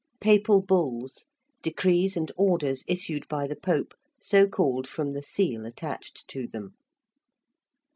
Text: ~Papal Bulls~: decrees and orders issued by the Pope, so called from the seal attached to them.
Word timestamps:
~Papal 0.19 0.61
Bulls~: 0.63 1.25
decrees 1.61 2.17
and 2.17 2.31
orders 2.35 2.83
issued 2.87 3.27
by 3.27 3.45
the 3.45 3.55
Pope, 3.55 3.93
so 4.19 4.47
called 4.47 4.87
from 4.87 5.11
the 5.11 5.21
seal 5.21 5.63
attached 5.63 6.27
to 6.29 6.47
them. 6.47 6.73